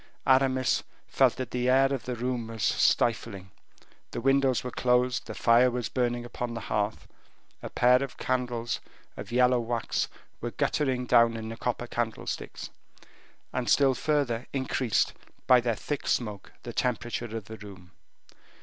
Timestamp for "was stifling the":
2.47-4.19